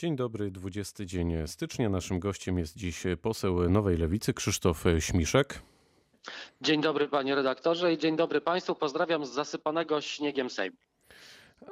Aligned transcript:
Dzień 0.00 0.16
dobry, 0.16 0.50
20 0.50 1.04
dzień 1.04 1.34
stycznia. 1.46 1.88
Naszym 1.88 2.18
gościem 2.18 2.58
jest 2.58 2.76
dziś 2.76 3.02
poseł 3.22 3.70
Nowej 3.70 3.96
Lewicy 3.96 4.34
Krzysztof 4.34 4.84
Śmiszek. 4.98 5.62
Dzień 6.60 6.80
dobry 6.80 7.08
panie 7.08 7.34
redaktorze 7.34 7.92
i 7.92 7.98
dzień 7.98 8.16
dobry 8.16 8.40
państwu. 8.40 8.74
Pozdrawiam 8.74 9.26
z 9.26 9.30
zasypanego 9.30 10.00
śniegiem 10.00 10.50
Sejmu. 10.50 10.76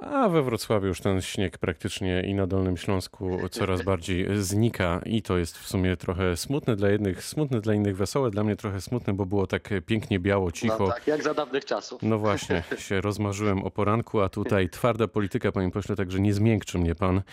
A 0.00 0.28
we 0.28 0.42
Wrocławiu 0.42 0.86
już 0.86 1.00
ten 1.00 1.20
śnieg 1.22 1.58
praktycznie 1.58 2.20
i 2.22 2.34
na 2.34 2.46
Dolnym 2.46 2.76
Śląsku 2.76 3.38
coraz 3.50 3.82
bardziej 3.82 4.26
znika 4.36 5.00
i 5.06 5.22
to 5.22 5.38
jest 5.38 5.58
w 5.58 5.68
sumie 5.68 5.96
trochę 5.96 6.36
smutne 6.36 6.76
dla 6.76 6.88
jednych, 6.90 7.24
smutne 7.24 7.60
dla 7.60 7.74
innych, 7.74 7.96
wesołe. 7.96 8.30
Dla 8.30 8.44
mnie 8.44 8.56
trochę 8.56 8.80
smutne, 8.80 9.12
bo 9.12 9.26
było 9.26 9.46
tak 9.46 9.70
pięknie 9.86 10.20
biało, 10.20 10.52
cicho. 10.52 10.76
No 10.80 10.88
tak, 10.88 11.06
jak 11.06 11.22
za 11.22 11.34
dawnych 11.34 11.64
czasów. 11.64 12.02
No 12.02 12.18
właśnie, 12.18 12.62
się 12.78 13.00
rozmarzyłem 13.00 13.62
o 13.64 13.70
poranku, 13.70 14.20
a 14.20 14.28
tutaj 14.28 14.68
twarda 14.68 15.08
polityka, 15.08 15.52
panie 15.52 15.70
pośle, 15.70 15.96
także 15.96 16.20
nie 16.20 16.34
zmiękczy 16.34 16.78
mnie 16.78 16.94
pan. 16.94 17.22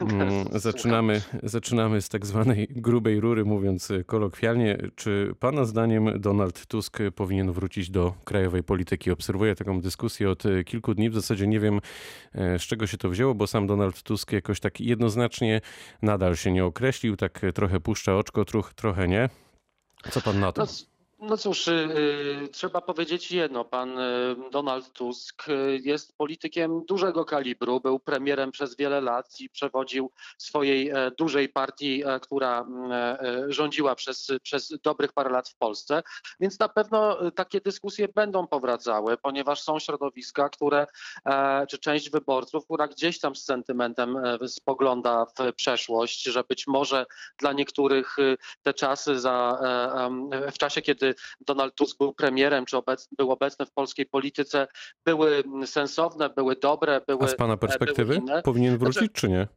Mm, 0.00 0.44
Zaczynamy, 0.52 1.22
zaczynamy 1.42 2.02
z 2.02 2.08
tak 2.08 2.26
zwanej 2.26 2.68
grubej 2.70 3.20
rury, 3.20 3.44
mówiąc 3.44 3.92
kolokwialnie. 4.06 4.78
Czy 4.94 5.34
pana 5.40 5.64
zdaniem 5.64 6.20
Donald 6.20 6.66
Tusk 6.66 6.98
powinien 7.14 7.52
wrócić 7.52 7.90
do 7.90 8.14
krajowej 8.24 8.62
polityki? 8.62 9.10
Obserwuję 9.10 9.54
taką 9.54 9.80
dyskusję 9.80 10.30
od 10.30 10.42
kilku 10.66 10.94
dni. 10.94 11.10
W 11.10 11.14
zasadzie 11.14 11.46
nie 11.46 11.60
wiem, 11.60 11.80
z 12.34 12.62
czego 12.62 12.86
się 12.86 12.98
to 12.98 13.08
wzięło, 13.08 13.34
bo 13.34 13.46
sam 13.46 13.66
Donald 13.66 14.02
Tusk 14.02 14.32
jakoś 14.32 14.60
tak 14.60 14.80
jednoznacznie 14.80 15.60
nadal 16.02 16.36
się 16.36 16.52
nie 16.52 16.64
określił, 16.64 17.16
tak 17.16 17.40
trochę 17.54 17.80
puszcza 17.80 18.16
oczko, 18.16 18.44
troch, 18.44 18.74
trochę 18.74 19.08
nie. 19.08 19.28
Co 20.10 20.20
pan 20.20 20.40
na 20.40 20.52
to? 20.52 20.62
No, 20.62 20.93
no 21.18 21.36
cóż, 21.36 21.66
yy, 21.66 22.48
trzeba 22.52 22.80
powiedzieć 22.80 23.32
jedno. 23.32 23.64
Pan 23.64 23.90
yy, 23.90 24.50
Donald 24.50 24.92
Tusk 24.92 25.46
jest 25.82 26.16
politykiem 26.16 26.84
dużego 26.84 27.24
kalibru. 27.24 27.80
Był 27.80 27.98
premierem 27.98 28.50
przez 28.50 28.76
wiele 28.76 29.00
lat 29.00 29.40
i 29.40 29.50
przewodził 29.50 30.10
swojej 30.38 30.90
e, 30.90 31.10
dużej 31.18 31.48
partii, 31.48 32.02
e, 32.06 32.20
która 32.20 32.66
e, 32.90 33.44
rządziła 33.48 33.94
przez, 33.94 34.32
przez 34.42 34.72
dobrych 34.82 35.12
parę 35.12 35.30
lat 35.30 35.48
w 35.48 35.56
Polsce. 35.56 36.02
Więc 36.40 36.58
na 36.58 36.68
pewno 36.68 37.30
takie 37.30 37.60
dyskusje 37.60 38.08
będą 38.08 38.46
powracały, 38.46 39.16
ponieważ 39.16 39.62
są 39.62 39.78
środowiska, 39.78 40.48
które, 40.48 40.86
czy 41.68 41.78
część 41.78 42.10
wyborców, 42.10 42.64
która 42.64 42.88
gdzieś 42.88 43.20
tam 43.20 43.36
z 43.36 43.44
sentymentem 43.44 44.16
spogląda 44.46 45.26
w 45.26 45.52
przeszłość, 45.52 46.22
że 46.22 46.44
być 46.44 46.66
może 46.66 47.06
dla 47.38 47.52
niektórych 47.52 48.16
te 48.62 48.74
czasy 48.74 49.20
za, 49.20 49.58
w 50.52 50.58
czasie, 50.58 50.82
kiedy 50.82 51.03
Donald 51.40 51.74
Tusk 51.74 51.98
był 51.98 52.12
premierem, 52.12 52.64
czy 52.64 52.76
był 53.18 53.32
obecny 53.32 53.66
w 53.66 53.72
polskiej 53.72 54.06
polityce, 54.06 54.66
były 55.04 55.42
sensowne, 55.64 56.30
były 56.30 56.56
dobre, 56.56 57.00
były. 57.06 57.24
A 57.24 57.28
z 57.28 57.36
pana 57.36 57.56
perspektywy 57.56 58.20
powinien 58.44 58.78
wrócić, 58.78 58.98
znaczy, 58.98 59.12
czy 59.12 59.28
nie? 59.28 59.48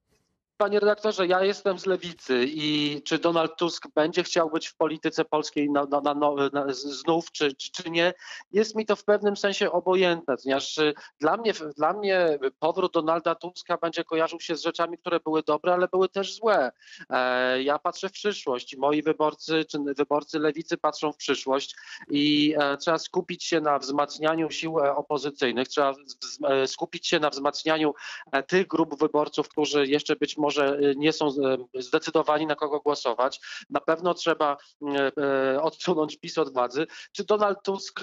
Panie 0.58 0.80
redaktorze, 0.80 1.28
ja 1.28 1.44
jestem 1.44 1.80
z 1.80 1.86
lewicy 1.86 2.46
i 2.48 3.02
czy 3.06 3.20
Donald 3.20 3.58
Tusk 3.58 3.88
będzie 3.96 4.24
chciał 4.24 4.50
być 4.50 4.68
w 4.68 4.76
polityce 4.76 5.26
polskiej 5.26 5.70
na, 5.70 5.86
na, 5.86 6.14
na, 6.14 6.74
znów, 6.74 7.32
czy, 7.32 7.56
czy, 7.56 7.90
nie, 7.90 8.14
jest 8.52 8.76
mi 8.76 8.86
to 8.86 8.96
w 8.96 9.04
pewnym 9.04 9.38
sensie 9.38 9.72
obojętne, 9.72 10.36
ponieważ 10.44 10.78
y, 10.78 10.94
dla 11.20 11.38
mnie, 11.38 11.54
dla 11.78 11.94
mnie 11.94 12.40
powrót 12.60 12.94
Donalda 12.94 13.36
Tuska 13.36 13.78
będzie 13.78 14.04
kojarzył 14.04 14.40
się 14.40 14.56
z 14.56 14.62
rzeczami, 14.62 14.98
które 14.98 15.20
były 15.20 15.44
dobre, 15.44 15.74
ale 15.74 15.88
były 15.88 16.10
też 16.10 16.36
złe. 16.36 16.72
E, 17.10 17.64
ja 17.64 17.80
patrzę 17.80 18.10
w 18.10 18.12
przyszłość, 18.12 18.78
moi 18.78 19.04
wyborcy, 19.04 19.66
czy 19.66 19.78
wyborcy 19.98 20.40
lewicy 20.40 20.78
patrzą 20.78 21.12
w 21.12 21.18
przyszłość 21.18 21.76
i 22.10 22.56
e, 22.60 22.78
trzeba 22.78 22.98
skupić 22.98 23.44
się 23.44 23.62
na 23.62 23.80
wzmacnianiu 23.80 24.52
sił 24.52 24.80
e, 24.80 24.96
opozycyjnych, 24.96 25.68
trzeba 25.68 25.94
skupić 26.66 27.08
się 27.08 27.20
na 27.20 27.30
wzmacnianiu 27.30 27.94
tych 28.48 28.68
grup 28.68 29.00
wyborców, 29.00 29.50
którzy 29.50 29.88
jeszcze 29.88 30.16
być 30.16 30.38
może 30.38 30.47
może 30.48 30.80
y, 30.80 30.96
nie 30.98 31.14
są 31.14 31.28
y, 31.76 31.82
zdecydowani 31.82 32.46
na 32.48 32.56
kogo 32.56 32.80
głosować. 32.80 33.40
Na 33.70 33.80
pewno 33.80 34.14
trzeba 34.14 34.58
y, 35.56 35.62
odsunąć 35.62 36.18
PiS 36.18 36.38
od 36.38 36.54
władzy. 36.54 36.88
Czy 37.12 37.26
Donald 37.26 37.58
Tusk 37.64 38.02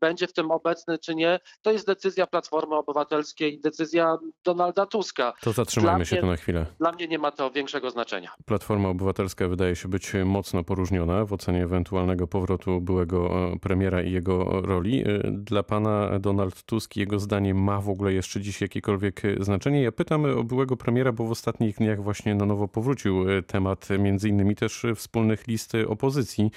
będzie 0.00 0.26
w 0.26 0.32
tym 0.32 0.50
obecny, 0.50 0.98
czy 0.98 1.14
nie, 1.14 1.40
to 1.62 1.72
jest 1.72 1.86
decyzja 1.86 2.26
Platformy 2.26 2.76
Obywatelskiej, 2.76 3.60
decyzja 3.60 4.18
Donalda 4.44 4.86
Tuska. 4.86 5.32
To 5.40 5.52
zatrzymajmy 5.52 6.06
się 6.06 6.16
tu 6.16 6.26
na 6.26 6.36
chwilę. 6.36 6.66
Dla 6.78 6.92
mnie 6.92 7.08
nie 7.08 7.18
ma 7.18 7.30
to 7.30 7.50
większego 7.50 7.90
znaczenia. 7.90 8.30
Platforma 8.44 8.88
Obywatelska 8.88 9.48
wydaje 9.48 9.76
się 9.76 9.88
być 9.88 10.12
mocno 10.24 10.64
poróżniona 10.64 11.24
w 11.24 11.32
ocenie 11.32 11.62
ewentualnego 11.62 12.26
powrotu 12.26 12.80
byłego 12.80 13.50
premiera 13.60 14.02
i 14.02 14.12
jego 14.12 14.60
roli. 14.60 15.04
Dla 15.24 15.62
pana 15.62 16.18
Donald 16.18 16.62
Tusk, 16.62 16.96
jego 16.96 17.18
zdanie 17.18 17.54
ma 17.54 17.80
w 17.80 17.88
ogóle 17.88 18.12
jeszcze 18.12 18.40
dziś 18.40 18.60
jakiekolwiek 18.60 19.22
znaczenie? 19.40 19.82
Ja 19.82 19.92
pytam 19.92 20.24
o 20.24 20.44
byłego 20.44 20.76
premiera, 20.76 21.12
bo 21.12 21.24
w 21.24 21.30
ostatnim 21.30 21.63
ostatnich 21.64 21.86
dniach 21.86 22.02
właśnie 22.02 22.34
na 22.34 22.46
nowo 22.46 22.68
powrócił 22.68 23.30
e, 23.30 23.42
temat 23.42 23.88
między 23.98 24.28
innymi 24.28 24.56
też 24.56 24.86
wspólnych 24.96 25.46
list 25.46 25.72
opozycji 25.88 26.50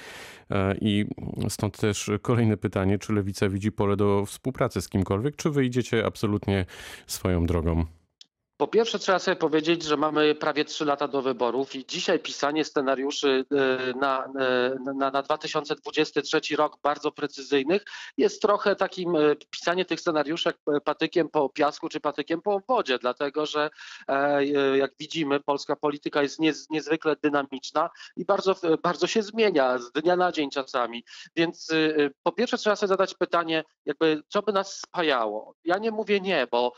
e, 0.51 0.75
i 0.81 1.05
stąd 1.49 1.77
też 1.77 2.11
kolejne 2.21 2.57
pytanie, 2.57 2.99
czy 2.99 3.13
Lewica 3.13 3.49
widzi 3.49 3.71
pole 3.71 3.97
do 3.97 4.25
współpracy 4.25 4.81
z 4.81 4.89
kimkolwiek, 4.89 5.35
czy 5.35 5.49
wyjdziecie 5.49 6.05
absolutnie 6.05 6.65
swoją 7.07 7.45
drogą? 7.45 7.85
Po 8.57 8.67
pierwsze 8.67 8.99
trzeba 8.99 9.19
sobie 9.19 9.35
powiedzieć, 9.35 9.83
że 9.83 9.97
mamy 9.97 10.35
prawie 10.35 10.65
trzy 10.65 10.85
lata 10.85 11.07
do 11.07 11.21
wyborów 11.21 11.75
i 11.75 11.85
dzisiaj 11.85 12.19
pisanie 12.19 12.65
scenariuszy 12.65 13.45
e, 13.51 13.97
na, 13.97 14.25
e, 14.25 14.93
na, 14.95 15.11
na 15.11 15.21
2023 15.21 16.55
rok 16.55 16.77
bardzo 16.83 17.11
precyzyjnych 17.11 17.85
jest 18.17 18.41
trochę 18.41 18.75
takim 18.75 19.15
e, 19.15 19.35
pisanie 19.35 19.85
tych 19.85 19.99
scenariuszy 19.99 20.53
patykiem 20.83 21.29
po 21.29 21.49
piasku 21.49 21.89
czy 21.89 21.99
patykiem 21.99 22.41
po 22.41 22.61
wodzie, 22.67 22.99
dlatego 22.99 23.45
że 23.45 23.69
jak 24.75 24.91
widzimy 24.99 25.39
polska 25.39 25.75
polityka 25.75 26.21
jest 26.21 26.39
niezwykle 26.69 27.15
dynamiczna 27.15 27.89
i 28.15 28.25
bardzo, 28.25 28.55
bardzo 28.83 29.07
się 29.07 29.23
zmienia 29.23 29.77
z 29.77 29.91
dnia 29.91 30.15
na 30.15 30.31
dzień 30.31 30.49
czasami. 30.49 31.03
Więc 31.35 31.67
po 32.23 32.31
pierwsze 32.31 32.57
trzeba 32.57 32.75
sobie 32.75 32.87
zadać 32.87 33.13
pytanie, 33.13 33.63
jakby 33.85 34.23
co 34.27 34.41
by 34.41 34.53
nas 34.53 34.79
spajało. 34.79 35.55
Ja 35.63 35.77
nie 35.77 35.91
mówię 35.91 36.19
nie, 36.19 36.47
bo 36.51 36.73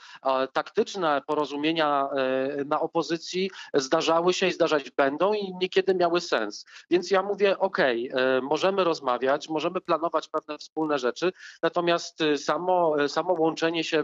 taktyczne 0.54 1.22
porozumienie 1.28 1.69
e, 1.78 2.66
na 2.66 2.80
opozycji 2.80 3.52
zdarzały 3.74 4.34
się 4.34 4.48
i 4.48 4.52
zdarzać 4.52 4.92
będą 4.92 5.34
i 5.34 5.54
niekiedy 5.62 5.96
miały 5.96 6.22
sens. 6.22 6.66
Więc 6.90 7.12
ja 7.12 7.24
mówię, 7.24 7.60
ok, 7.60 7.80
e, 7.80 8.06
możemy 8.42 8.84
rozmawiać, 8.84 9.50
możemy 9.50 9.82
planować 9.82 10.28
pewne 10.28 10.58
wspólne 10.58 11.00
rzeczy, 11.00 11.32
natomiast 11.64 12.22
e, 12.22 12.38
samo, 12.38 12.96
samo 13.08 13.34
łączenie 13.34 13.84
się 13.84 14.04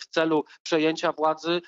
w 0.00 0.06
celu 0.10 0.44
przejęcia 0.62 1.12
władzy 1.12 1.60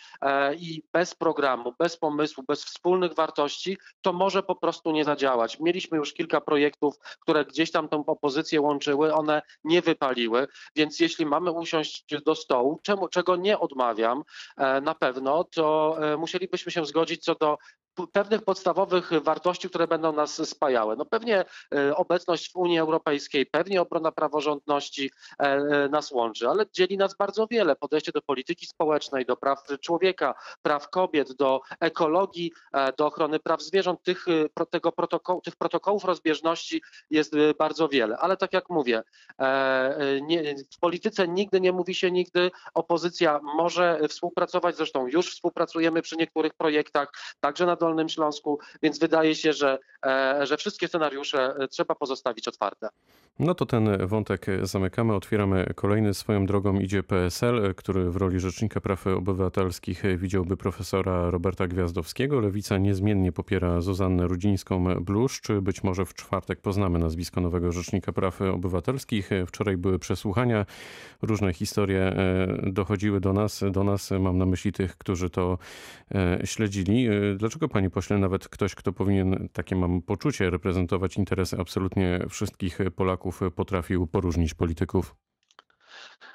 i 0.59 0.83
bez 0.93 1.15
programu, 1.15 1.75
bez 1.79 1.97
pomysłu, 1.97 2.45
bez 2.49 2.65
wspólnych 2.65 3.15
wartości, 3.15 3.79
to 4.01 4.13
może 4.13 4.43
po 4.43 4.55
prostu 4.55 4.91
nie 4.91 5.05
zadziałać. 5.05 5.61
Mieliśmy 5.61 5.99
już 5.99 6.13
kilka 6.13 6.41
projektów, 6.41 6.99
które 7.21 7.45
gdzieś 7.45 7.71
tam 7.71 7.89
tą 7.89 8.07
opozycję 8.07 8.61
łączyły, 8.61 9.15
one 9.15 9.43
nie 9.65 9.83
wypaliły, 9.83 10.47
więc 10.77 11.01
jeśli 11.01 11.27
mamy 11.27 11.53
usiąść 11.53 12.15
do 12.27 12.35
stołu, 12.35 12.81
czemu, 12.83 13.09
czego 13.09 13.37
nie 13.37 13.59
odmawiam, 13.59 14.23
na 14.83 14.95
pewno, 14.95 15.20
pewno, 15.21 15.45
to 15.45 15.97
e, 16.13 16.17
musielibyśmy 16.17 16.73
się 16.73 16.85
zgodzić 16.85 17.25
co 17.25 17.35
do 17.35 17.59
pewnych 18.07 18.43
podstawowych 18.43 19.11
wartości, 19.23 19.69
które 19.69 19.87
będą 19.87 20.13
nas 20.13 20.49
spajały. 20.49 20.97
No 20.97 21.05
pewnie 21.05 21.45
e, 21.75 21.97
obecność 21.97 22.53
w 22.53 22.57
Unii 22.57 22.79
Europejskiej, 22.79 23.47
pewnie 23.47 23.83
obrona 23.83 24.13
praworządności 24.13 25.11
e, 25.39 25.89
nas 25.89 26.11
łączy, 26.11 26.49
ale 26.49 26.65
dzieli 26.73 26.97
nas 26.97 27.17
bardzo 27.17 27.47
wiele. 27.47 27.77
Podejście 27.77 28.13
do 28.13 28.23
polityki 28.23 28.67
społecznej, 28.67 29.27
do 29.27 29.37
praw 29.37 29.65
człowieka, 29.81 30.35
praw 30.63 30.91
kobiet, 30.91 31.33
do 31.33 31.61
ekologii, 31.81 32.53
do 32.99 33.07
ochrony 33.07 33.41
praw 33.41 33.63
zwierząt. 33.63 34.03
Tych, 34.03 34.27
tego 34.71 34.93
tych 35.45 35.57
protokołów 35.57 36.05
rozbieżności 36.05 36.83
jest 37.11 37.33
bardzo 37.59 37.89
wiele. 37.89 38.17
Ale 38.19 38.37
tak 38.37 38.53
jak 38.53 38.71
mówię, 38.71 39.03
nie, 40.23 40.55
w 40.73 40.79
polityce 40.79 41.29
nigdy 41.29 41.61
nie 41.61 41.73
mówi 41.73 41.95
się 41.95 42.11
nigdy, 42.11 42.51
opozycja 42.75 43.41
może 43.43 44.01
współpracować, 44.09 44.77
zresztą 44.77 45.07
już 45.07 45.35
współpracujemy 45.35 46.03
przy 46.03 46.17
niektórych 46.17 46.55
projektach, 46.55 47.13
także 47.41 47.67
na 47.67 47.77
Dolnym 47.77 47.90
Śląsku, 48.09 48.59
więc 48.83 48.99
wydaje 48.99 49.35
się, 49.35 49.53
że, 49.53 49.79
e, 50.07 50.47
że 50.47 50.57
wszystkie 50.57 50.89
scenariusze 50.89 51.55
e, 51.59 51.69
trzeba 51.69 51.95
pozostawić 51.95 52.49
otwarte. 52.49 52.89
No 53.39 53.55
to 53.55 53.67
ten 53.67 54.07
wątek 54.07 54.47
zamykamy, 54.63 55.15
otwieramy 55.15 55.67
kolejny. 55.75 56.15
Swoją 56.15 56.47
drogą 56.47 56.81
idzie 56.81 57.03
PSL, 57.03 57.75
który 57.77 58.11
w 58.11 58.17
roli 58.17 58.41
Rzecznika 58.41 58.81
Praw 58.81 59.07
Obywatelskich 59.07 60.03
widziałby 60.19 60.57
profesora 60.57 61.31
Roberta 61.31 61.67
Gwiazdowskiego. 61.67 62.41
Lewica 62.41 62.79
niezmiennie 62.79 63.33
popiera 63.33 63.81
Zuzannę 63.81 64.27
Rudzińską-Bluszcz. 64.27 65.61
Być 65.63 65.83
może 65.83 66.05
w 66.05 66.15
czwartek 66.15 66.61
poznamy 66.61 66.99
nazwisko 66.99 67.41
nowego 67.41 67.73
Rzecznika 67.73 68.13
Praw 68.13 68.43
Obywatelskich. 68.43 69.31
Wczoraj 69.47 69.77
były 69.77 69.99
przesłuchania, 69.99 70.67
różne 71.23 71.53
historie 71.53 72.03
e, 72.03 72.47
dochodziły 72.73 73.21
do 73.21 73.33
nas, 73.33 73.65
do 73.71 73.85
nas 73.85 74.11
mam 74.11 74.39
na 74.39 74.47
myśli 74.47 74.73
tych, 74.73 74.97
którzy 74.97 75.31
to 75.31 75.59
śledzili. 76.45 77.09
Dlaczego 77.37 77.69
panie 77.81 77.91
pośle, 77.91 78.19
nawet 78.19 78.49
ktoś, 78.49 78.75
kto 78.75 78.93
powinien, 78.93 79.49
takie 79.53 79.77
mam 79.77 80.03
poczucie, 80.03 80.51
reprezentować 80.51 81.17
interesy 81.17 81.57
absolutnie 81.59 82.21
wszystkich 82.29 82.79
Polaków, 82.97 83.41
potrafił 83.57 84.07
poróżnić 84.07 84.55
polityków? 84.55 85.15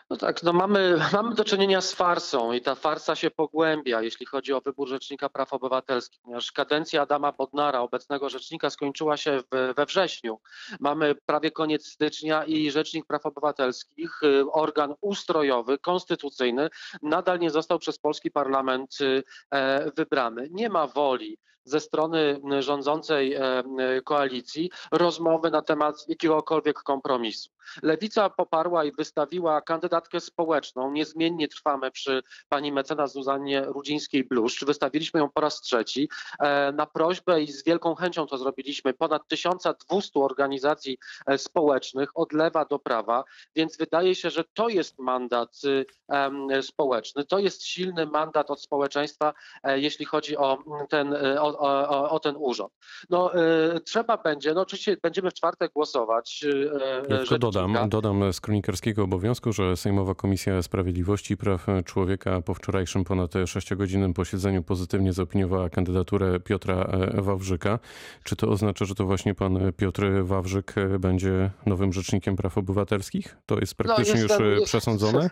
No 0.09 0.17
tak, 0.17 0.43
no 0.43 0.53
mamy, 0.53 0.97
mamy 1.13 1.35
do 1.35 1.43
czynienia 1.43 1.81
z 1.81 1.93
farsą 1.93 2.51
i 2.51 2.61
ta 2.61 2.75
farsa 2.75 3.15
się 3.15 3.31
pogłębia, 3.31 4.01
jeśli 4.01 4.25
chodzi 4.25 4.53
o 4.53 4.61
wybór 4.61 4.87
Rzecznika 4.89 5.29
Praw 5.29 5.53
Obywatelskich, 5.53 6.21
ponieważ 6.21 6.51
kadencja 6.51 7.01
Adama 7.01 7.31
Bodnara, 7.31 7.79
obecnego 7.79 8.29
rzecznika, 8.29 8.69
skończyła 8.69 9.17
się 9.17 9.39
w, 9.51 9.73
we 9.75 9.85
wrześniu. 9.85 10.39
Mamy 10.79 11.15
prawie 11.25 11.51
koniec 11.51 11.87
stycznia 11.87 12.43
i 12.43 12.71
Rzecznik 12.71 13.05
Praw 13.05 13.25
Obywatelskich, 13.25 14.23
y, 14.23 14.51
organ 14.51 14.93
ustrojowy, 15.01 15.77
konstytucyjny, 15.77 16.69
nadal 17.01 17.39
nie 17.39 17.49
został 17.49 17.79
przez 17.79 17.99
polski 17.99 18.31
parlament 18.31 18.97
y, 19.01 19.23
e, 19.51 19.91
wybrany. 19.91 20.47
Nie 20.51 20.69
ma 20.69 20.87
woli 20.87 21.37
ze 21.65 21.79
strony 21.79 22.41
rządzącej 22.59 23.33
e, 23.33 23.63
koalicji 24.03 24.71
rozmowy 24.91 25.51
na 25.51 25.61
temat 25.61 25.95
jakiegokolwiek 26.07 26.79
kompromisu. 26.83 27.49
Lewica 27.83 28.29
poparła 28.29 28.85
i 28.85 28.91
wystawiła 28.91 29.61
kandydatkę 29.95 30.19
społeczną. 30.19 30.91
Niezmiennie 30.91 31.47
trwamy 31.47 31.91
przy 31.91 32.23
pani 32.49 32.71
mecenas 32.71 33.13
Zuzannie 33.13 33.61
Rudzińskiej-Bluszcz. 33.61 34.65
Wystawiliśmy 34.65 35.19
ją 35.19 35.29
po 35.29 35.41
raz 35.41 35.61
trzeci. 35.61 36.09
E, 36.39 36.71
na 36.71 36.85
prośbę 36.85 37.41
i 37.41 37.51
z 37.51 37.63
wielką 37.63 37.95
chęcią 37.95 38.27
to 38.27 38.37
zrobiliśmy. 38.37 38.93
Ponad 38.93 39.27
1200 39.27 40.19
organizacji 40.19 40.97
e, 41.27 41.37
społecznych 41.37 42.09
od 42.13 42.33
lewa 42.33 42.65
do 42.65 42.79
prawa, 42.79 43.23
więc 43.55 43.77
wydaje 43.77 44.15
się, 44.15 44.29
że 44.29 44.43
to 44.53 44.69
jest 44.69 44.99
mandat 44.99 45.61
społeczny. 46.61 47.25
To 47.25 47.39
jest 47.39 47.63
silny 47.63 48.05
mandat 48.05 48.51
od 48.51 48.61
społeczeństwa, 48.61 49.33
jeśli 49.63 50.05
chodzi 50.05 50.37
o 50.37 50.57
ten, 50.89 51.15
o, 51.39 51.59
o, 51.59 52.09
o 52.09 52.19
ten 52.19 52.35
urząd. 52.37 52.73
No, 53.09 53.31
y, 53.75 53.79
trzeba 53.79 54.17
będzie, 54.17 54.53
no 54.53 54.61
oczywiście 54.61 54.97
będziemy 55.03 55.31
w 55.31 55.33
czwartek 55.33 55.71
głosować. 55.73 56.43
Y, 56.43 56.71
ja 57.09 57.17
tylko 57.17 57.39
dodam, 57.39 57.89
dodam 57.89 58.33
z 58.33 58.41
kronikarskiego 58.41 59.03
obowiązku, 59.03 59.53
że 59.53 59.77
Sejmowa 59.85 60.15
Komisja 60.15 60.61
Sprawiedliwości 60.61 61.33
i 61.33 61.37
Praw 61.37 61.65
Człowieka 61.85 62.41
po 62.41 62.53
wczorajszym 62.53 63.03
ponad 63.03 63.31
6-godzinnym 63.31 64.13
posiedzeniu 64.13 64.63
pozytywnie 64.63 65.13
zaopiniowała 65.13 65.69
kandydaturę 65.69 66.39
Piotra 66.39 66.75
e, 66.75 67.21
Wawrzyka. 67.21 67.79
Czy 68.23 68.35
to 68.35 68.47
oznacza, 68.47 68.85
że 68.85 68.95
to 68.95 69.05
właśnie 69.05 69.35
pan 69.35 69.73
Piotr 69.77 70.03
Wawrzyk 70.23 70.77
e, 70.77 70.99
będzie 70.99 71.51
nowym 71.65 71.93
rzecznikiem 71.93 72.35
praw 72.35 72.57
obywatelskich? 72.57 73.37
To 73.45 73.59
jest 73.59 73.75
no, 73.79 73.85
praktycznie 73.85 74.15
no, 74.15 74.21
jestem, 74.21 74.45
już 74.45 74.63
przesądzone? 74.69 75.29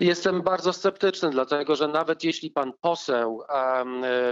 Jestem 0.00 0.42
bardzo 0.42 0.72
sceptyczny, 0.72 1.30
dlatego 1.30 1.76
że 1.76 1.88
nawet 1.88 2.24
jeśli 2.24 2.50
pan 2.50 2.72
poseł 2.80 3.42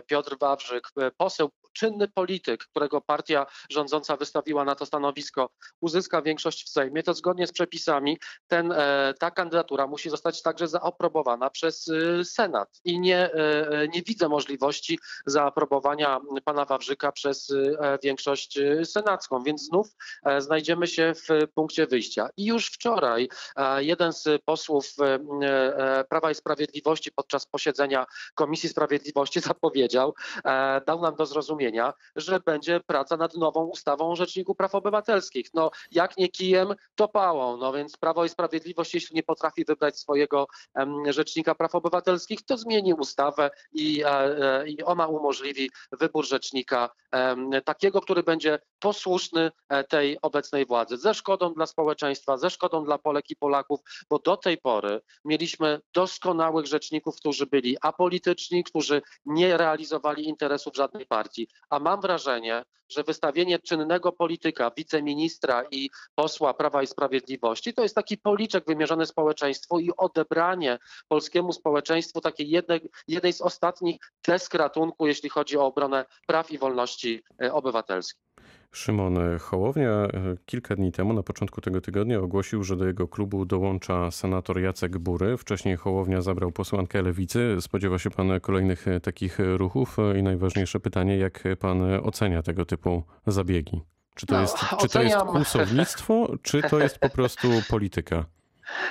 Piotr 0.06 0.36
Wawrzyk, 0.40 0.88
poseł, 1.16 1.50
czynny 1.72 2.08
polityk, 2.08 2.64
którego 2.64 3.00
partia 3.00 3.46
rządząca 3.70 4.16
wystawiła 4.16 4.64
na 4.64 4.74
to 4.74 4.86
stanowisko, 4.86 5.50
uzyska 5.80 6.22
większość 6.22 6.64
w 6.66 6.68
Sejmie, 6.68 7.02
to 7.02 7.14
zgodnie 7.14 7.46
z 7.46 7.52
przepisami 7.52 8.18
ten, 8.46 8.72
e, 8.72 9.14
ta 9.18 9.30
kandydatura 9.30 9.86
musi 9.86 10.10
zostać 10.10 10.42
także 10.42 10.68
zaaprobowana 10.68 11.50
przez 11.50 11.88
e, 11.88 12.24
Senat. 12.24 12.80
I 12.84 13.00
nie, 13.00 13.32
e, 13.32 13.88
nie 13.94 14.02
widzę 14.02 14.28
możliwości 14.28 14.98
zaaprobowania 15.26 16.20
pana 16.44 16.64
Wawrzyka 16.64 17.12
przez 17.12 17.52
większość 18.02 18.58
senacką, 18.84 19.42
więc 19.42 19.66
znów 19.66 19.88
znajdziemy 20.38 20.86
się 20.86 21.12
w 21.14 21.52
punkcie 21.54 21.86
wyjścia. 21.86 22.28
I 22.36 22.44
już 22.44 22.66
wczoraj 22.66 23.28
jeden 23.78 24.12
z 24.12 24.42
posłów 24.44 24.86
Prawa 26.08 26.30
i 26.30 26.34
Sprawiedliwości 26.34 27.12
podczas 27.12 27.46
posiedzenia 27.46 28.06
Komisji 28.34 28.68
Sprawiedliwości 28.68 29.40
zapowiedział, 29.40 30.14
dał 30.86 31.02
nam 31.02 31.16
do 31.16 31.26
zrozumienia, 31.26 31.59
że 32.16 32.40
będzie 32.40 32.80
praca 32.80 33.16
nad 33.16 33.34
nową 33.34 33.64
ustawą 33.64 34.10
o 34.10 34.16
Rzeczniku 34.16 34.54
Praw 34.54 34.74
Obywatelskich. 34.74 35.46
No 35.54 35.70
jak 35.90 36.16
nie 36.16 36.28
kijem, 36.28 36.74
to 36.94 37.08
pałą. 37.08 37.56
No 37.56 37.72
więc 37.72 37.96
Prawo 37.96 38.24
i 38.24 38.28
Sprawiedliwość, 38.28 38.94
jeśli 38.94 39.16
nie 39.16 39.22
potrafi 39.22 39.64
wybrać 39.64 39.98
swojego 39.98 40.46
um, 40.74 41.12
Rzecznika 41.12 41.54
Praw 41.54 41.74
Obywatelskich, 41.74 42.42
to 42.42 42.56
zmieni 42.56 42.94
ustawę 42.94 43.50
i, 43.72 44.02
e, 44.04 44.08
e, 44.08 44.68
i 44.68 44.82
ona 44.82 45.06
umożliwi 45.06 45.70
wybór 45.92 46.26
rzecznika 46.26 46.90
takiego, 47.64 48.00
który 48.00 48.22
będzie 48.22 48.58
posłuszny 48.78 49.50
e, 49.68 49.84
tej 49.84 50.18
obecnej 50.22 50.66
władzy, 50.66 50.96
ze 50.96 51.14
szkodą 51.14 51.54
dla 51.54 51.66
społeczeństwa, 51.66 52.36
ze 52.36 52.50
szkodą 52.50 52.84
dla 52.84 52.98
Polek 52.98 53.30
i 53.30 53.36
Polaków, 53.36 53.80
bo 54.10 54.18
do 54.18 54.36
tej 54.36 54.58
pory 54.58 55.00
mieliśmy 55.24 55.80
doskonałych 55.94 56.66
rzeczników, 56.66 57.16
którzy 57.16 57.46
byli 57.46 57.76
apolityczni, 57.80 58.64
którzy 58.64 59.02
nie 59.26 59.56
realizowali 59.56 60.28
interesów 60.28 60.76
żadnej 60.76 61.06
partii. 61.06 61.48
A 61.70 61.78
mam 61.78 62.00
wrażenie, 62.00 62.62
że 62.90 63.04
wystawienie 63.04 63.58
czynnego 63.58 64.12
polityka, 64.12 64.70
wiceministra 64.76 65.64
i 65.70 65.90
posła 66.14 66.54
Prawa 66.54 66.82
i 66.82 66.86
Sprawiedliwości 66.86 67.74
to 67.74 67.82
jest 67.82 67.94
taki 67.94 68.18
policzek 68.18 68.64
wymierzony 68.66 69.06
społeczeństwu 69.06 69.78
i 69.78 69.90
odebranie 69.96 70.78
polskiemu 71.08 71.52
społeczeństwu 71.52 72.20
takiej 72.20 72.50
jednej, 72.50 72.80
jednej 73.08 73.32
z 73.32 73.40
ostatnich 73.40 74.00
desk 74.26 74.54
ratunku, 74.54 75.06
jeśli 75.06 75.28
chodzi 75.28 75.58
o 75.58 75.66
obronę 75.66 76.04
praw 76.26 76.50
i 76.50 76.58
wolności 76.58 77.22
e, 77.42 77.52
obywatelskich. 77.52 78.29
Szymon 78.72 79.18
Hołownia 79.40 79.90
e, 79.90 80.08
kilka 80.46 80.76
dni 80.76 80.92
temu, 80.92 81.12
na 81.12 81.22
początku 81.22 81.60
tego 81.60 81.80
tygodnia, 81.80 82.20
ogłosił, 82.20 82.64
że 82.64 82.76
do 82.76 82.86
jego 82.86 83.08
klubu 83.08 83.44
dołącza 83.44 84.10
senator 84.10 84.60
Jacek 84.60 84.98
Bury. 84.98 85.36
Wcześniej 85.36 85.76
Hołownia 85.76 86.22
zabrał 86.22 86.52
posłankę 86.52 87.02
Lewicy. 87.02 87.56
Spodziewa 87.60 87.98
się 87.98 88.10
pan 88.10 88.40
kolejnych 88.40 88.88
e, 88.88 89.00
takich 89.00 89.38
ruchów? 89.56 89.98
E, 89.98 90.18
I 90.18 90.22
najważniejsze 90.22 90.80
pytanie, 90.80 91.16
jak 91.16 91.44
pan 91.58 91.82
ocenia 91.82 92.42
tego 92.42 92.64
typu 92.64 93.02
zabiegi? 93.26 93.80
Czy 94.14 94.26
to, 94.26 94.34
no, 94.34 94.40
jest, 94.40 94.56
czy 94.80 94.88
to 94.88 95.02
jest 95.02 95.16
kłusownictwo, 95.16 96.28
czy 96.42 96.62
to 96.62 96.78
jest 96.78 96.98
po 96.98 97.10
prostu 97.10 97.48
polityka? 97.70 98.24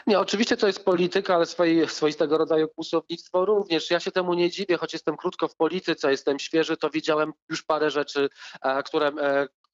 Nie, 0.07 0.19
oczywiście 0.19 0.57
to 0.57 0.67
jest 0.67 0.85
polityka, 0.85 1.35
ale 1.35 1.45
swoi, 1.45 1.87
swoistego 1.87 2.37
rodzaju 2.37 2.67
kłusownictwo 2.67 3.45
również. 3.45 3.91
Ja 3.91 3.99
się 3.99 4.11
temu 4.11 4.33
nie 4.33 4.49
dziwię, 4.49 4.77
choć 4.77 4.93
jestem 4.93 5.17
krótko 5.17 5.47
w 5.47 5.55
polityce, 5.55 6.11
jestem 6.11 6.39
świeży, 6.39 6.77
to 6.77 6.89
widziałem 6.89 7.33
już 7.49 7.63
parę 7.63 7.91
rzeczy, 7.91 8.29
które, 8.85 9.11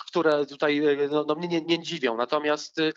które 0.07 0.45
tutaj 0.45 0.85
e, 0.85 1.07
no, 1.11 1.25
no 1.27 1.35
mnie 1.35 1.47
nie, 1.47 1.61
nie, 1.61 1.79
dziwią. 1.79 2.17
Natomiast 2.17 2.79
e, 2.79 2.91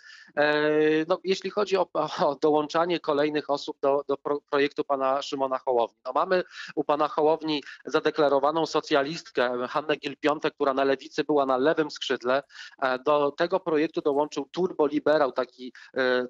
no, 1.08 1.18
jeśli 1.24 1.50
chodzi 1.50 1.76
o, 1.76 1.88
o, 1.92 2.36
dołączanie 2.42 3.00
kolejnych 3.00 3.50
osób 3.50 3.76
do, 3.80 4.04
do 4.08 4.16
projektu 4.50 4.84
pana 4.84 5.22
Szymona 5.22 5.58
Hołowni, 5.58 5.96
no, 6.06 6.12
mamy 6.12 6.42
u 6.74 6.84
pana 6.84 7.08
Hołowni 7.08 7.62
zadeklarowaną 7.84 8.66
socjalistkę 8.66 9.66
Hannę 9.68 9.96
Gil-Piątek, 9.96 10.54
która 10.54 10.74
na 10.74 10.84
lewicy 10.84 11.24
była 11.24 11.46
na 11.46 11.56
lewym 11.56 11.90
skrzydle. 11.90 12.42
E, 12.82 12.98
do 12.98 13.30
tego 13.30 13.60
projektu 13.60 14.00
dołączył 14.00 14.48
turboliberał, 14.52 15.32
taki 15.32 15.72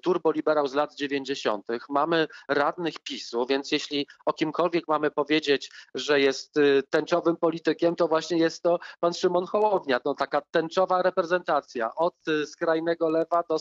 turboliberał 0.03 0.67
z 0.67 0.73
lat 0.73 0.95
90. 0.95 1.67
Mamy 1.89 2.27
radnych 2.47 2.99
PiSu, 2.99 3.45
więc 3.45 3.71
jeśli 3.71 4.07
o 4.25 4.33
kimkolwiek 4.33 4.87
mamy 4.87 5.11
powiedzieć, 5.11 5.71
że 5.95 6.19
jest 6.19 6.55
tęczowym 6.89 7.37
politykiem, 7.37 7.95
to 7.95 8.07
właśnie 8.07 8.37
jest 8.37 8.63
to 8.63 8.79
pan 8.99 9.13
Szymon 9.13 9.45
Hołownia. 9.45 9.99
No, 10.05 10.13
taka 10.13 10.41
tęczowa 10.69 11.01
reprezentacja 11.01 11.95
od 11.95 12.27
y, 12.27 12.45
skrajnego 12.45 13.09
lewa 13.09 13.43
do, 13.49 13.57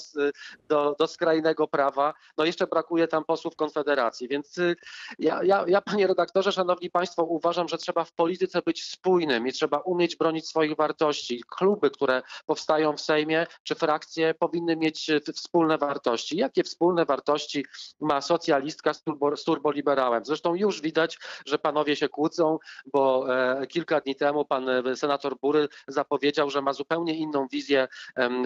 do, 0.68 0.96
do 0.98 1.06
skrajnego 1.06 1.68
prawa. 1.68 2.14
No 2.38 2.44
jeszcze 2.44 2.66
brakuje 2.66 3.08
tam 3.08 3.24
posłów 3.24 3.56
Konfederacji, 3.56 4.28
więc 4.28 4.58
y, 4.58 4.76
ja, 5.18 5.42
ja, 5.42 5.64
ja, 5.68 5.80
panie 5.80 6.06
redaktorze, 6.06 6.52
szanowni 6.52 6.90
państwo, 6.90 7.24
uważam, 7.24 7.68
że 7.68 7.78
trzeba 7.78 8.04
w 8.04 8.12
polityce 8.12 8.62
być 8.62 8.84
spójnym 8.84 9.46
i 9.46 9.52
trzeba 9.52 9.78
umieć 9.78 10.16
bronić 10.16 10.48
swoich 10.48 10.76
wartości. 10.76 11.42
Kluby, 11.56 11.90
które 11.90 12.22
powstają 12.46 12.96
w 12.96 13.00
Sejmie, 13.00 13.46
czy 13.62 13.74
frakcje 13.74 14.34
powinny 14.34 14.76
mieć 14.76 15.10
y, 15.10 15.20
wspólne 15.32 15.78
wartości. 15.78 16.36
Jakie 16.36 16.64
wspólne 16.64 17.04
wartości 17.04 17.66
ma 18.00 18.20
socjalistka 18.20 18.94
z, 18.94 19.02
turbo, 19.02 19.36
z 19.36 19.44
turboliberałem? 19.44 20.24
Zresztą 20.24 20.54
już 20.54 20.80
widać, 20.80 21.18
że 21.46 21.58
panowie 21.58 21.96
się 21.96 22.08
kłócą, 22.08 22.58
bo 22.92 23.34
e, 23.34 23.66
kilka 23.66 24.00
dni 24.00 24.16
temu 24.16 24.44
pan 24.44 24.66
senator 24.96 25.38
Bury 25.40 25.68
zapowiedział, 25.88 26.50
że 26.50 26.62
ma 26.62 26.72
zupełnie 26.72 26.97
zupełnie 26.98 27.14
inną 27.14 27.48
wizję 27.48 27.88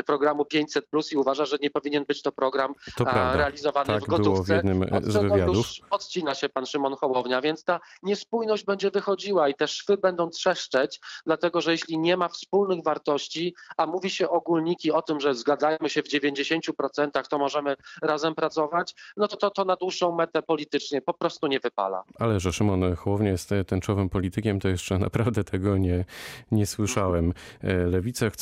programu 0.06 0.44
500 0.44 0.87
plus 0.87 1.12
i 1.12 1.16
uważa, 1.16 1.44
że 1.44 1.56
nie 1.62 1.71
powinien 1.71 2.04
być 2.04 2.23
to 2.23 2.32
program 2.32 2.75
to 2.97 3.04
realizowany 3.35 3.87
tak 3.87 4.02
w 4.02 4.06
gotówce. 4.06 4.54
w 4.54 4.56
jednym 4.56 4.85
z 5.02 5.16
wywiadów. 5.16 5.56
Już 5.56 5.80
odcina 5.90 6.35
się 6.35 6.49
pan 6.49 6.66
Szymon 6.66 6.97
Hołownia, 6.97 7.40
więc 7.40 7.64
ta 7.64 7.80
niespójność 8.02 8.64
będzie 8.64 8.90
wychodziła 8.90 9.49
i 9.49 9.54
te 9.54 9.68
szwy 9.68 9.97
będą 9.97 10.30
trzeszczeć, 10.30 11.00
dlatego 11.26 11.61
że 11.61 11.73
jeśli 11.73 11.99
nie 11.99 12.16
ma 12.16 12.28
wspólnych 12.28 12.85
wartości, 12.85 13.54
a 13.76 13.87
mówi 13.87 14.11
się 14.11 14.28
ogólniki 14.28 14.92
o 14.92 15.02
tym, 15.02 15.21
że 15.21 15.35
zgadzajmy 15.35 15.90
się 15.90 16.02
w 16.02 16.09
90%, 16.09 17.28
to 17.30 17.38
możemy 17.38 17.76
razem 18.02 18.35
pracować, 18.35 18.94
no 19.16 19.28
to 19.28 19.37
to, 19.37 19.50
to 19.50 19.64
na 19.64 19.76
dłuższą 19.76 20.14
metę 20.14 20.42
politycznie 20.42 21.02
po 21.02 21.14
prostu 21.14 21.47
nie 21.47 21.61
wypala. 21.61 22.02
Ale 22.18 22.40
że 22.40 22.52
Szymon 22.52 22.97
Hołownia 22.97 23.30
jest 23.30 23.50
tęczowym 23.66 24.09
politykiem, 24.09 24.61
to 24.61 24.68
jeszcze 24.68 24.99
naprawdę 25.09 25.44
tego 25.44 25.78
nie, 25.78 26.04
nie 26.50 26.66
słyszałem. 26.66 27.32
E, 27.62 27.75
Lewica 27.75 28.30
chce 28.30 28.41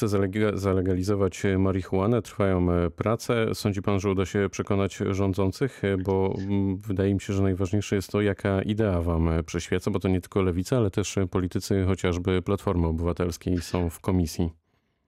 zalegalizować 0.54 1.42
marihuanę, 1.58 2.22
trwają 2.22 2.72
e, 2.72 2.90
prace. 2.90 3.54
Sądzi 3.54 3.82
pan, 3.82 4.00
że 4.00 4.10
uda 4.10 4.26
się 4.26 4.48
przekonać 4.50 4.98
rządzących? 5.10 5.84
E, 5.84 5.96
bo 5.96 6.34
mm, 6.38 6.76
wydaje 6.76 7.14
mi 7.14 7.20
się, 7.20 7.32
że 7.32 7.42
najważniejsze 7.42 7.96
jest 7.96 8.12
to, 8.12 8.20
jaka 8.20 8.62
idea 8.62 9.02
wam 9.02 9.28
e, 9.28 9.42
przyświeca, 9.42 9.90
bo 9.90 9.98
to 9.98 10.08
nie 10.08 10.20
tylko 10.20 10.42
lewica, 10.42 10.76
ale 10.76 10.90
też 10.90 11.16
politycy 11.30 11.84
chociażby 11.86 12.42
Platformy 12.42 12.86
Obywatelskiej 12.86 13.60
są 13.60 13.90
w 13.90 14.00
komisji. 14.00 14.50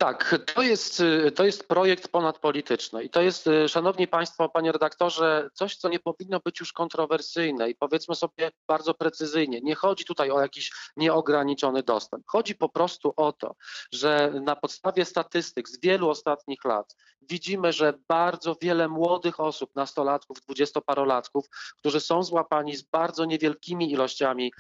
Tak, 0.02 0.38
to 0.54 0.62
jest, 0.62 1.02
to 1.34 1.44
jest 1.44 1.68
projekt 1.68 2.08
ponadpolityczny 2.08 3.04
i 3.04 3.10
to 3.10 3.22
jest, 3.22 3.48
szanowni 3.68 4.08
państwo, 4.08 4.48
panie 4.48 4.72
redaktorze, 4.72 5.50
coś, 5.54 5.76
co 5.76 5.88
nie 5.88 5.98
powinno 5.98 6.40
być 6.40 6.60
już 6.60 6.72
kontrowersyjne 6.72 7.70
i 7.70 7.74
powiedzmy 7.74 8.14
sobie 8.14 8.50
bardzo 8.66 8.94
precyzyjnie, 8.94 9.60
nie 9.60 9.74
chodzi 9.74 10.04
tutaj 10.04 10.30
o 10.30 10.40
jakiś 10.40 10.72
nieograniczony 10.96 11.82
dostęp. 11.82 12.24
Chodzi 12.26 12.54
po 12.54 12.68
prostu 12.68 13.12
o 13.16 13.32
to, 13.32 13.54
że 13.92 14.32
na 14.40 14.56
podstawie 14.56 15.04
statystyk 15.04 15.68
z 15.68 15.80
wielu 15.80 16.08
ostatnich 16.08 16.64
lat 16.64 16.96
widzimy, 17.28 17.72
że 17.72 17.94
bardzo 18.08 18.56
wiele 18.60 18.88
młodych 18.88 19.40
osób, 19.40 19.74
nastolatków, 19.74 20.40
dwudziestoparolatków, 20.40 21.46
którzy 21.78 22.00
są 22.00 22.22
złapani 22.22 22.76
z 22.76 22.82
bardzo 22.82 23.24
niewielkimi 23.24 23.92
ilościami 23.92 24.52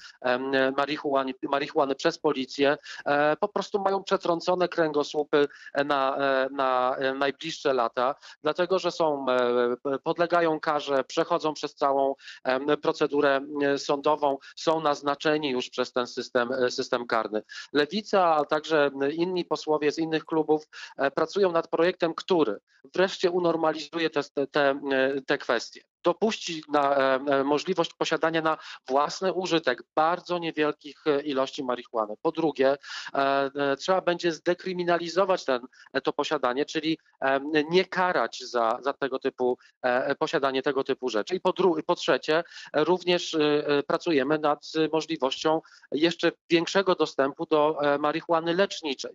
marihuany, 0.76 1.34
marihuany 1.42 1.94
przez 1.94 2.18
policję, 2.18 2.76
e, 3.04 3.36
po 3.36 3.48
prostu 3.48 3.80
mają 3.80 4.04
przetrącone 4.04 4.68
kręgosłupy 5.32 5.48
na, 5.84 6.16
e, 6.16 6.48
na 6.50 6.96
e, 6.96 7.14
najbliższe 7.14 7.72
lata, 7.72 8.14
dlatego 8.42 8.78
że 8.78 8.90
są, 8.90 9.26
e, 9.28 9.98
podlegają 10.04 10.60
karze, 10.60 11.04
przechodzą 11.04 11.54
przez 11.54 11.74
całą 11.74 12.14
procedurę 12.82 13.40
e, 13.62 13.78
sądową, 13.78 14.38
są 14.56 14.80
naznaczeni 14.80 15.50
już 15.50 15.70
przez 15.70 15.92
ten 15.92 16.06
system, 16.06 16.52
e, 16.52 16.70
system 16.70 17.06
karny. 17.06 17.42
Lewica, 17.72 18.36
a 18.36 18.44
także 18.44 18.90
inni 19.12 19.44
posłowie 19.44 19.92
z 19.92 19.98
innych 19.98 20.24
klubów 20.24 20.68
e, 20.96 21.10
pracują 21.10 21.52
nad 21.52 21.68
projektem, 21.68 22.14
który 22.14 22.58
wreszcie 22.94 23.30
unormalizuje 23.30 24.10
te, 24.10 24.22
te, 24.50 24.80
te 25.26 25.38
kwestie 25.38 25.91
dopuści 26.02 26.62
na 26.68 26.96
e, 26.96 27.14
e, 27.14 27.44
możliwość 27.44 27.94
posiadania 27.94 28.42
na 28.42 28.58
własny 28.88 29.32
użytek 29.32 29.82
bardzo 29.94 30.38
niewielkich 30.38 31.06
e, 31.06 31.20
ilości 31.20 31.64
marihuany. 31.64 32.14
Po 32.22 32.32
drugie, 32.32 32.76
trzeba 33.78 34.00
będzie 34.00 34.32
zdekryminalizować 34.32 35.44
ten, 35.44 35.60
to 36.04 36.12
posiadanie, 36.12 36.64
czyli 36.64 36.98
nie 37.70 37.84
karać 37.84 38.44
za, 38.44 38.78
za 38.82 38.92
tego 38.92 39.18
typu 39.18 39.58
posiadanie 40.18 40.62
tego 40.62 40.84
typu 40.84 41.08
rzeczy. 41.08 41.34
I 41.34 41.40
po, 41.40 41.50
dru- 41.50 41.82
po 41.86 41.94
trzecie, 41.94 42.44
również 42.74 43.36
pracujemy 43.86 44.38
nad 44.38 44.72
możliwością 44.92 45.60
jeszcze 45.92 46.32
większego 46.50 46.94
dostępu 46.94 47.46
do 47.46 47.78
marihuany 47.98 48.54
leczniczej. 48.54 49.12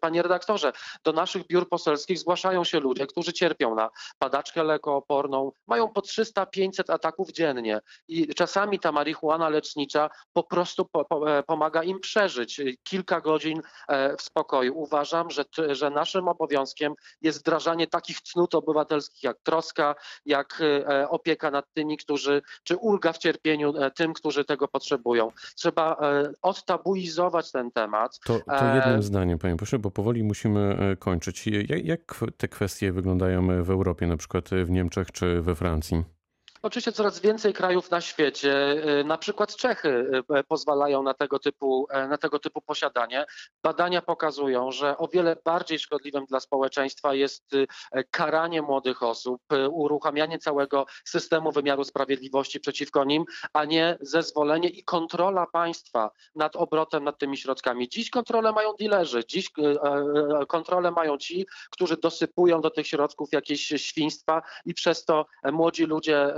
Panie 0.00 0.22
redaktorze, 0.22 0.72
do 1.04 1.12
naszych 1.12 1.46
biur 1.46 1.68
poselskich 1.68 2.18
zgłaszają 2.18 2.64
się 2.64 2.80
ludzie, 2.80 3.06
którzy 3.06 3.32
cierpią 3.32 3.74
na 3.74 3.90
padaczkę 4.18 4.64
lekooporną, 4.64 5.52
mają 5.66 5.88
po 6.00 6.06
300-500 6.06 6.92
ataków 6.92 7.32
dziennie 7.32 7.80
i 8.08 8.34
czasami 8.34 8.78
ta 8.78 8.92
marihuana 8.92 9.48
lecznicza 9.48 10.10
po 10.32 10.42
prostu 10.42 10.84
po, 10.92 11.04
po, 11.04 11.38
e, 11.38 11.42
pomaga 11.42 11.82
im 11.82 12.00
przeżyć 12.00 12.60
kilka 12.82 13.20
godzin 13.20 13.60
e, 13.88 14.16
w 14.16 14.22
spokoju. 14.22 14.78
Uważam, 14.78 15.30
że, 15.30 15.44
że 15.70 15.90
naszym 15.90 16.28
obowiązkiem 16.28 16.94
jest 17.22 17.40
wdrażanie 17.40 17.86
takich 17.86 18.20
cnót 18.20 18.54
obywatelskich 18.54 19.22
jak 19.22 19.36
troska, 19.42 19.94
jak 20.26 20.60
e, 20.60 21.08
opieka 21.08 21.50
nad 21.50 21.64
tymi, 21.72 21.96
którzy, 21.96 22.42
czy 22.62 22.76
ulga 22.76 23.12
w 23.12 23.18
cierpieniu 23.18 23.72
tym, 23.96 24.12
którzy 24.12 24.44
tego 24.44 24.68
potrzebują. 24.68 25.30
Trzeba 25.56 25.96
odtabuizować 26.42 27.52
ten 27.52 27.70
temat. 27.70 28.18
To, 28.24 28.38
to 28.58 28.74
jednym 28.74 29.02
zdaniem, 29.02 29.38
panie 29.38 29.56
pośle, 29.56 29.78
bo 29.78 29.90
powoli 29.90 30.22
musimy 30.22 30.96
kończyć. 30.98 31.46
Jak, 31.46 31.84
jak 31.84 32.14
te 32.36 32.48
kwestie 32.48 32.92
wyglądają 32.92 33.64
w 33.64 33.70
Europie, 33.70 34.06
na 34.06 34.16
przykład 34.16 34.48
w 34.48 34.70
Niemczech 34.70 35.12
czy 35.12 35.42
we 35.42 35.54
Francji? 35.54 35.89
assim. 35.90 36.19
Oczywiście 36.62 36.92
coraz 36.92 37.20
więcej 37.20 37.52
krajów 37.52 37.90
na 37.90 38.00
świecie, 38.00 38.72
y, 39.00 39.04
na 39.04 39.18
przykład 39.18 39.56
Czechy, 39.56 40.10
y, 40.40 40.44
pozwalają 40.44 41.02
na 41.02 41.14
tego 41.14 41.38
typu, 41.38 41.86
e, 41.90 42.08
na 42.08 42.18
tego 42.18 42.38
typu 42.38 42.60
posiadanie. 42.60 43.26
Badania 43.62 44.02
pokazują, 44.02 44.72
że 44.72 44.98
o 44.98 45.08
wiele 45.08 45.36
bardziej 45.44 45.78
szkodliwym 45.78 46.24
dla 46.26 46.40
społeczeństwa 46.40 47.14
jest 47.14 47.54
y, 47.54 47.66
e, 47.92 48.04
karanie 48.04 48.62
młodych 48.62 49.02
osób, 49.02 49.42
uruchamianie 49.70 50.38
całego 50.38 50.86
systemu 51.04 51.52
wymiaru 51.52 51.84
sprawiedliwości 51.84 52.60
przeciwko 52.60 53.04
nim, 53.04 53.24
a 53.52 53.64
nie 53.64 53.98
zezwolenie 54.00 54.68
i 54.68 54.84
kontrola 54.84 55.46
państwa 55.46 56.10
nad 56.34 56.56
obrotem 56.56 57.04
nad 57.04 57.18
tymi 57.18 57.36
środkami. 57.36 57.88
Dziś 57.88 58.10
kontrolę 58.10 58.52
mają 58.52 58.72
dilerzy, 58.72 59.24
dziś 59.28 59.50
e, 59.58 59.62
e, 60.40 60.46
kontrolę 60.46 60.90
mają 60.90 61.18
ci, 61.18 61.46
którzy 61.70 61.96
dosypują 61.96 62.60
do 62.60 62.70
tych 62.70 62.86
środków 62.86 63.32
jakieś 63.32 63.66
świństwa 63.66 64.42
i 64.64 64.74
przez 64.74 65.04
to 65.04 65.26
e, 65.42 65.52
młodzi 65.52 65.84
ludzie 65.84 66.34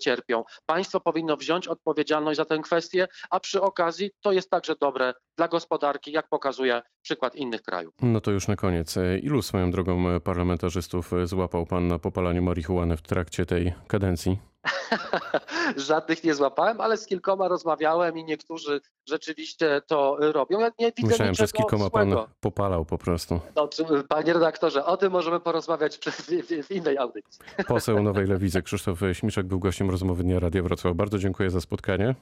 cierpią. 0.00 0.44
Państwo 0.66 1.00
powinno 1.00 1.36
wziąć 1.36 1.68
odpowiedzialność 1.68 2.36
za 2.36 2.44
tę 2.44 2.58
kwestię, 2.58 3.08
a 3.30 3.40
przy 3.40 3.60
okazji 3.60 4.10
to 4.20 4.32
jest 4.32 4.50
także 4.50 4.74
dobre 4.80 5.12
dla 5.36 5.48
gospodarki, 5.48 6.12
jak 6.12 6.28
pokazuje 6.28 6.82
przykład 7.02 7.36
innych 7.36 7.62
krajów. 7.62 7.94
No 8.02 8.20
to 8.20 8.30
już 8.30 8.48
na 8.48 8.56
koniec. 8.56 8.96
E, 8.96 9.18
Ilu 9.18 9.42
swoją 9.42 9.70
drogą 9.70 10.08
e, 10.08 10.20
parlamentarzystów 10.20 11.12
e, 11.12 11.26
złapał 11.26 11.66
pan 11.66 11.88
na 11.88 11.98
popalaniu 11.98 12.42
marihuany 12.42 12.96
w 12.96 13.02
trakcie 13.02 13.46
tej 13.46 13.72
kadencji? 13.86 14.49
Żadnych 15.76 16.24
nie 16.24 16.34
złapałem, 16.34 16.80
ale 16.80 16.96
z 16.96 17.06
kilkoma 17.06 17.48
rozmawiałem 17.48 18.18
i 18.18 18.24
niektórzy 18.24 18.80
rzeczywiście 19.08 19.82
to 19.86 20.16
robią. 20.20 20.60
Ja 20.60 20.70
nie 20.78 20.92
widzę 20.96 21.08
Myślałem, 21.08 21.34
że 21.34 21.46
z 21.46 21.52
kilkoma 21.52 21.90
pan 21.90 22.10
złego. 22.10 22.28
popalał 22.40 22.84
po 22.84 22.98
prostu. 22.98 23.40
No, 23.56 23.68
czy- 23.68 23.84
panie 24.08 24.32
redaktorze, 24.32 24.84
o 24.84 24.96
tym 24.96 25.12
możemy 25.12 25.40
porozmawiać 25.40 25.98
w, 25.98 26.66
w, 26.66 26.70
innej 26.70 26.98
audycji. 26.98 27.40
Poseł 27.66 28.02
Nowej 28.10 28.26
Lewicy 28.26 28.62
Krzysztof 28.62 29.00
Śmiszek 29.12 29.46
był 29.46 29.58
gościem 29.60 29.90
rozmowy 29.90 30.22
Dnia 30.22 30.40
Radia 30.40 30.62
Wrocław. 30.62 30.94
Bardzo 30.94 31.18
dziękuję 31.18 31.50
za 31.50 31.60
spotkanie. 31.60 32.14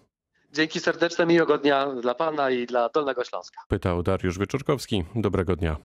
Dzięki 0.53 0.81
serdeczne, 0.81 1.27
miłego 1.27 1.59
dnia 1.59 1.87
dla 1.87 2.15
pana 2.15 2.51
i 2.51 2.67
dla 2.67 2.89
Dolnego 2.89 3.25
Śląska. 3.25 3.61
Pytał 3.69 4.03
Dariusz 4.03 4.39
Wieczorkowski. 4.39 5.05
Dobrego 5.15 5.57
dnia. 5.57 5.77